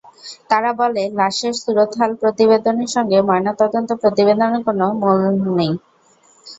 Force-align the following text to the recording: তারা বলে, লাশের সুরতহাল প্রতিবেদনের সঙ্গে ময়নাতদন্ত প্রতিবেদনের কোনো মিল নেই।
তারা 0.49 0.71
বলে, 0.79 1.03
লাশের 1.19 1.53
সুরতহাল 1.61 2.11
প্রতিবেদনের 2.21 2.89
সঙ্গে 2.95 3.17
ময়নাতদন্ত 3.27 3.89
প্রতিবেদনের 4.01 4.61
কোনো 4.67 4.85
মিল 5.01 5.21
নেই। 5.57 5.73